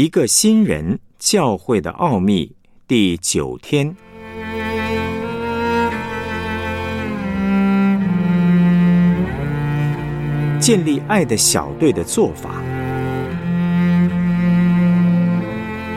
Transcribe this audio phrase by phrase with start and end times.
[0.00, 2.54] 一个新人教会的奥秘
[2.86, 3.96] 第九天，
[10.60, 12.62] 建立爱的小队的做法。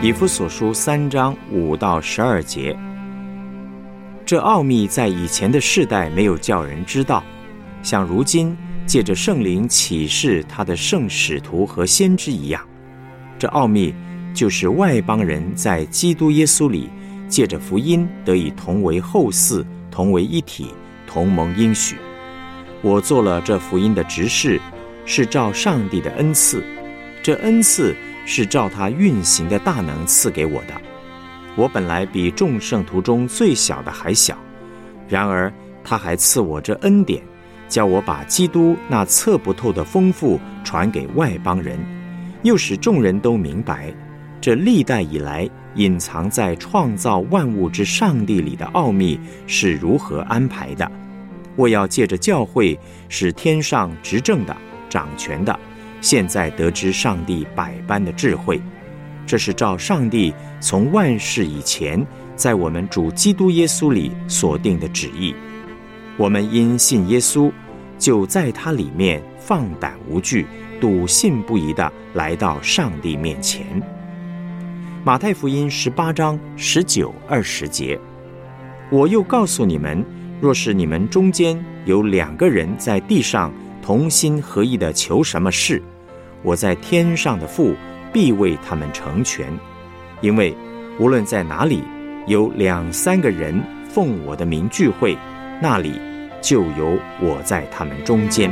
[0.02, 2.76] 以弗所书三章五到十二节，
[4.26, 7.24] 这奥秘在以前的世代没有叫人知道，
[7.84, 8.58] 像如今
[8.88, 12.68] 借着圣灵启示他的圣使徒和先知一样。
[13.42, 13.92] 这奥秘
[14.36, 16.91] 就是外邦人在基督耶稣里
[17.27, 20.67] 借着福音得以同为后嗣，同为一体，
[21.08, 21.95] 同盟应许。
[22.84, 24.62] 我做了这福音的执事，
[25.08, 26.64] 是照上帝的恩赐，
[27.23, 27.95] 这恩赐
[28.27, 30.80] 是照他运行的大能赐给我的。
[31.55, 34.38] 我本来比众圣徒中最小的还小，
[35.09, 35.52] 然而
[35.84, 37.23] 他还赐我这恩典，
[37.67, 41.80] 叫我把基督那测不透的丰富传给外邦人。
[42.44, 43.94] 又使众人都明白，
[44.40, 50.92] 这历代以来隐藏在创造万物之上帝里的奥秘是如何安排的。
[51.56, 54.56] 我要借着教会，使天上执政的、
[54.89, 55.58] 掌权的，
[56.00, 58.59] 现在得知上帝百般的智慧。
[59.28, 65.36] 这是照上帝从万事以前，在我们主基督耶稣里所定的旨意。
[66.17, 67.52] 我们因信耶稣，
[67.97, 70.45] 就在他里面放胆无惧。
[70.82, 73.64] 笃信不疑的来到上帝面前。
[75.04, 77.98] 马太福音十八章十九二十节，
[78.90, 80.04] 我又告诉你们：
[80.42, 85.82] 若是你们中间有两个人在地上同心合意的求什么事，
[86.42, 87.76] 我在天上的父
[88.12, 89.48] 必为他们成全。
[90.20, 90.56] 因为
[91.00, 91.84] 无论在哪里
[92.26, 95.16] 有两三个人奉我的名聚会，
[95.62, 96.00] 那里
[96.42, 98.52] 就有我在他们中间。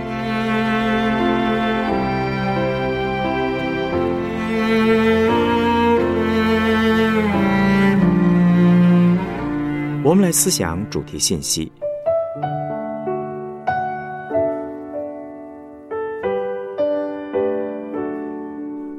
[10.10, 11.72] 我们来思想主题信息。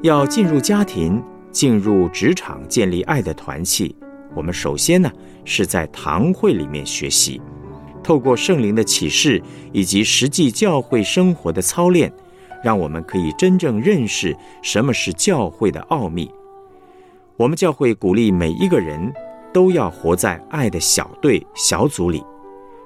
[0.03, 1.21] 要进入家庭、
[1.51, 3.93] 进入职场、建立爱的团契，
[4.33, 5.11] 我们首先呢
[5.43, 7.41] 是在堂会里面学习，
[8.01, 9.43] 透过圣灵的启示
[9.73, 12.09] 以及实际教会生活的操练，
[12.63, 16.31] 让我们可以真正认识什么是教会的奥秘。
[17.35, 19.13] 我们教会鼓励每一个人。
[19.53, 22.23] 都要活在爱的小队小组里。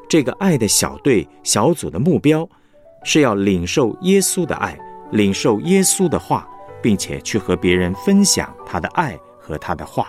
[0.08, 2.48] 这个爱的小队小组的目标，
[3.04, 4.78] 是要领受耶稣的爱，
[5.12, 6.48] 领受耶稣的话，
[6.82, 10.08] 并且去和别人分享他的爱和他的话。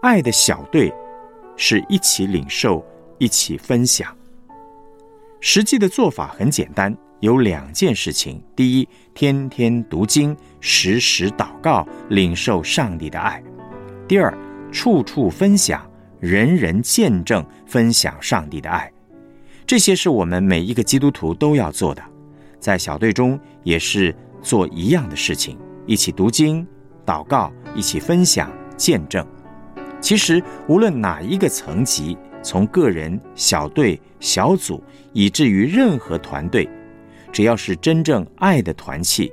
[0.00, 0.92] 爱的小队
[1.56, 2.84] 是一起领受，
[3.18, 4.14] 一起分享。
[5.40, 13.42] 实际的做法很简单，有两件事情：第一，天天读经，时时祷告，领受上帝的爱；
[14.08, 14.36] 第二。
[14.76, 18.92] 处处分享，人人见证，分享上帝的爱，
[19.66, 22.02] 这些是我们每一个基督徒都要做的。
[22.60, 25.56] 在小队中也是做一样的事情，
[25.86, 26.64] 一起读经、
[27.06, 29.26] 祷告，一起分享、见证。
[29.98, 36.68] 其实无论哪一个层级，从个人、小队、小组，以至于任何团队，
[37.32, 39.32] 只要是真正爱的团契，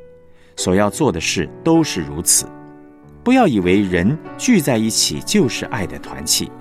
[0.56, 2.48] 所要做的事都是如此。
[3.24, 6.52] 不要以为人聚在一起就是爱的团契。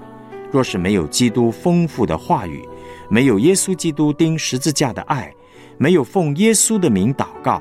[0.50, 2.62] 若是没有基督丰富的话语，
[3.09, 5.33] 没有耶稣基督钉十字架的爱，
[5.78, 7.61] 没有奉耶稣的名祷告，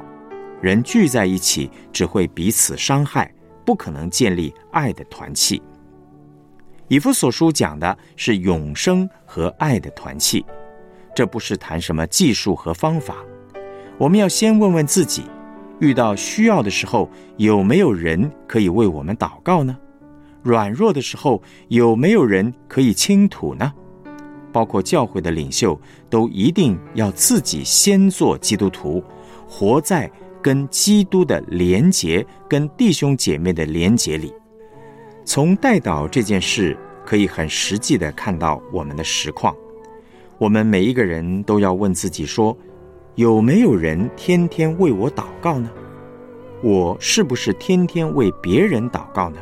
[0.62, 3.34] 人聚在一起只会彼此伤害，
[3.66, 5.62] 不可能建立爱的团契。
[6.89, 10.45] 以弗所书讲的是永生和爱的团契，
[11.16, 13.16] 这不是谈什么技术和方法。
[13.97, 15.23] 我们要先问问自己。
[15.81, 19.75] 遇到需要的时候，有没有人可以为我们祷告呢？
[20.44, 23.74] 软弱的时候，有没有人可以倾吐呢？
[24.52, 29.03] 包括教会的领袖，都一定要自己先做基督徒，
[29.47, 30.09] 活在
[30.40, 34.31] 跟基督的连结、跟弟兄姐妹的连结里。
[35.25, 39.56] 从代祷这件事，可以很实际的看到我们的实况。
[40.38, 42.56] 我们每一个人都要问自己说。
[43.16, 45.69] 有没有人天天为我祷告呢？
[46.63, 49.40] 我是不是天天为别人祷告呢？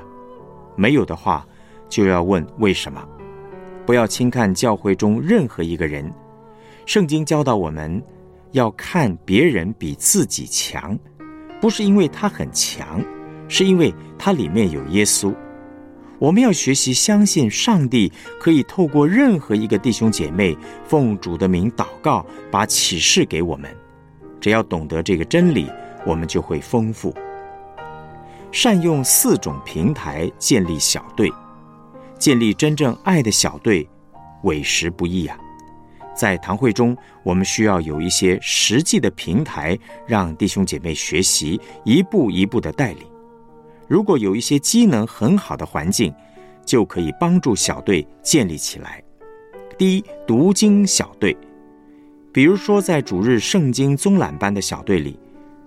[0.76, 1.46] 没有的话，
[1.88, 3.08] 就要问为什么。
[3.86, 6.12] 不要轻看教会中任何一个人。
[6.88, 8.02] 圣经教导我们
[8.54, 10.98] 要看别人比自己强，
[11.62, 13.04] 不是因为他很强，
[13.48, 15.32] 是因为他里面有耶稣。
[16.20, 20.56] 我们要学习相信上帝可以透过任何一个弟兄姐妹
[20.86, 23.74] 奉主的名祷告，把启示给我们。
[24.42, 25.68] 只要懂得这个真理，
[26.06, 27.16] 我们就会丰富。
[28.52, 31.32] 善用四种平台建立小队，
[32.18, 33.88] 建立真正爱的小队，
[34.44, 35.38] 委实不易啊！
[36.14, 43.09] 在堂会中，我们需要有一些实际的平台，让弟兄姐妹学习，一步一步的带领。
[43.90, 46.14] 如果有一些机能很好的环境，
[46.64, 49.04] 就可以帮助小队建立起来。
[49.80, 51.36] 第一，读经小队，
[52.32, 55.20] 比如说在主日圣经综览班的小队里。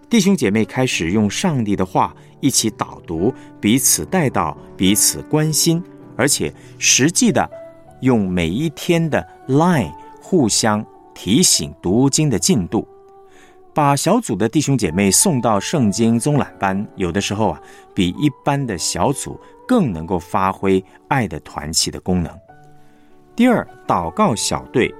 [0.09, 5.83] 弟兄姐妹开始用上帝的话一起导读，彼此带到，彼此关心，
[6.17, 7.51] 而且实际的
[8.03, 9.91] 用每一天的 line
[10.21, 12.87] 互相提醒读经的进度。
[13.75, 17.61] 把小组的弟兄姐妹送到圣经综览班，有的时候啊，
[17.95, 22.31] 比一般的小组更能够发挥爱的团契的功能。
[23.35, 24.95] 第二，祷告小队，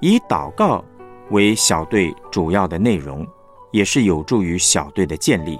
[0.00, 0.84] 以祷告
[1.30, 3.26] 为小队主要的内容。
[3.72, 5.56] 也是有助于小队的建立。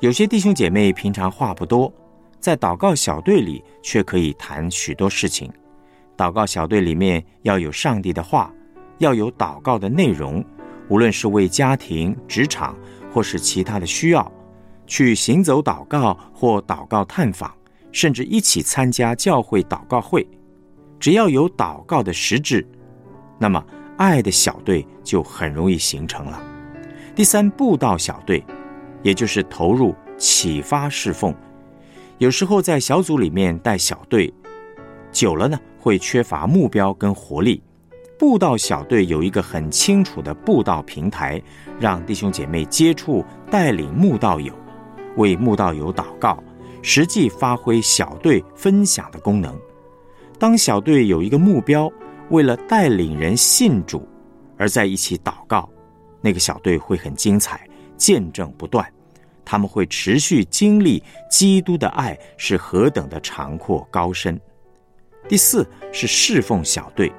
[0.00, 1.92] 有些弟兄姐妹平常话不多，
[2.40, 5.52] 在祷告小队里却可以谈许多事情。
[6.16, 8.50] 祷告小队里面要有上帝的话，
[8.96, 10.42] 要有祷告的内容，
[10.88, 12.76] 无论是为家庭、职场
[13.12, 14.32] 或是其他的需要，
[14.86, 17.52] 去行走祷告或祷告探访，
[17.92, 20.26] 甚至一起参加教会祷告会。
[20.98, 22.66] 只要有祷告的实质，
[23.38, 23.64] 那么
[23.96, 26.42] 爱的小队就很容易形成了。
[27.14, 28.44] 第三，布道小队，
[29.02, 31.34] 也就是投入启发侍奉。
[32.18, 34.32] 有时候在小组里面带小队
[35.12, 37.62] 久了呢，会缺乏目标跟活力。
[38.18, 41.40] 布道小队有一个很清楚的布道平台，
[41.78, 44.52] 让弟兄姐妹接触、带领慕道友，
[45.16, 46.42] 为慕道友祷告，
[46.82, 49.56] 实际发挥小队分享的功能。
[50.36, 51.90] 当小队有一个目标，
[52.30, 54.06] 为了带领人信主，
[54.56, 55.68] 而在一起祷告。
[56.20, 57.64] 那个小队会很精彩，
[57.96, 58.84] 见证不断，
[59.44, 61.00] 他们会持续经历
[61.30, 64.38] 基督的爱是何等的长阔高深。
[65.28, 67.12] 第四是侍奉小队，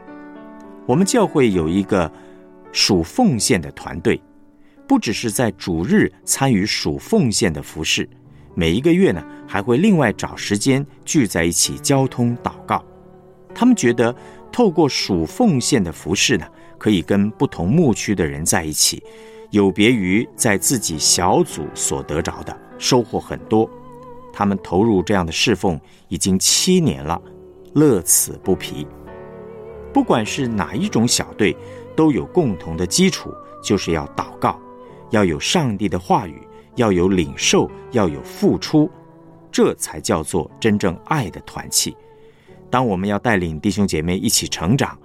[0.89, 2.12] 我们教会有一个
[2.71, 4.19] 属奉献的团队，
[4.88, 8.09] 不只是在主日参与属奉献的服饰，
[8.56, 12.83] 每一个月呢还会另外找时间聚在一起交通祷告。
[13.53, 14.15] 他们觉得
[14.51, 16.45] 透过属奉献的服饰呢。
[16.80, 19.03] 可以跟不同牧区的人在一起，
[19.50, 23.69] 有别于在自己小组所得着的收获很多。
[24.31, 25.77] 他们投入这样的侍奉
[26.07, 27.21] 已经七年了，
[27.74, 28.88] 乐此不疲。
[29.94, 31.56] 不管是哪一种小队，
[31.95, 33.33] 都有共同的基础，
[33.63, 34.59] 就是要祷告，
[35.09, 36.41] 要有上帝的话语，
[36.75, 38.89] 要有领受，要有付出，
[39.51, 41.95] 这才叫做真正爱的团契。
[42.69, 44.97] 当我们要带领弟兄姐妹一起成长。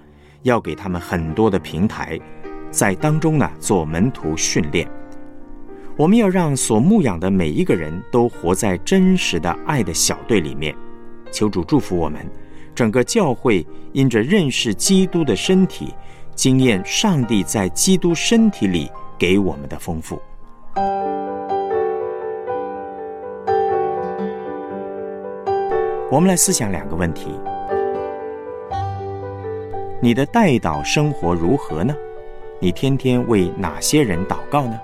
[0.45, 2.21] 要给他们很多的平台，
[2.71, 4.87] 在当中呢做门徒训练。
[5.97, 10.77] 我们要让所牧养的每一个人都活在真实的爱的小队里面。
[11.33, 12.31] 求主祝福我们，
[12.75, 15.95] 整个教会因着认识基督的身体，
[16.35, 20.21] 经验上帝在基督身体里给我们的丰富。
[26.11, 27.29] 我们来思想两个问题。
[30.01, 31.95] 你的代祷生活如何呢？
[32.61, 34.79] 你天天为哪些人祷告呢？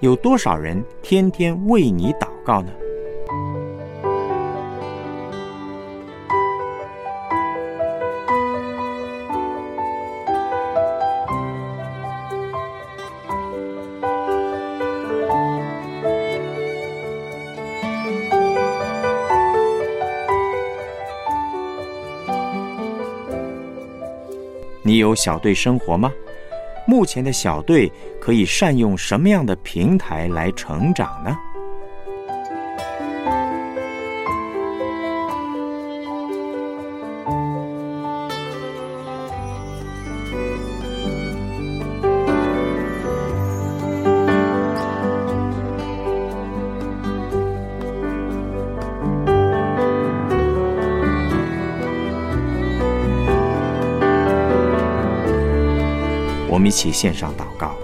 [0.00, 2.70] 有多少人天天为你祷告呢？
[24.86, 26.12] 你有小队生活吗？
[26.86, 27.90] 目前的小队
[28.20, 31.36] 可以善用什么样的平台来成长呢？
[56.56, 57.74] 我们一起献上祷告，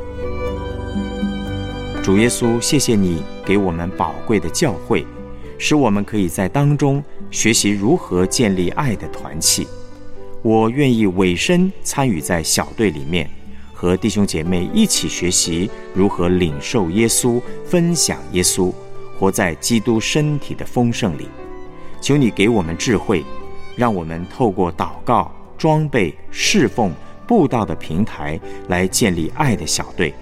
[2.03, 5.05] 主耶稣，谢谢你给我们宝贵的教诲，
[5.59, 9.69] 使我们可以在当中学习如何建立爱的团契。
[10.41, 13.29] 我愿意委身参与在小队里面，
[13.75, 18.73] 和弟兄姐妹一起学习如何领受耶稣、分享耶稣，
[19.19, 21.29] 活在基督身体的丰盛里。
[22.01, 23.23] 求你给我们智慧，
[23.77, 26.91] 让我们透过祷告、装备、侍奉。
[27.33, 30.13] 布道的平台来建立爱的小队，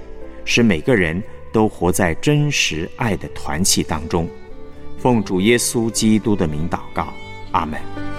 [0.45, 1.21] 使每个人
[1.53, 4.29] 都活在真实爱的团契当中。
[4.97, 7.09] 奉主耶稣基督的名祷告，
[7.51, 8.10] 阿门。